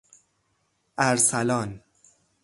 [0.97, 1.83] اَرسلان